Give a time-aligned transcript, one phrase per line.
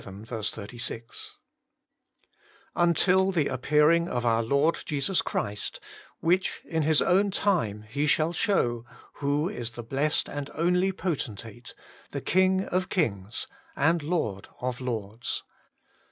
[0.01, 0.03] *
[2.75, 5.79] Until the appearing of our Lord Jesus Christ,
[6.21, 7.83] which, in His own time.
[7.83, 8.83] He shall shew,
[9.17, 11.75] who is the blessed and only Potenate,
[12.09, 13.45] the King of kings,
[13.75, 15.43] and Lord of lords.'